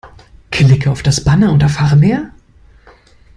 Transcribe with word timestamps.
Klicke 0.49 0.89
auf 0.89 1.03
das 1.03 1.23
Banner 1.23 1.51
und 1.51 1.61
erfahre 1.61 1.95
mehr! 1.95 2.31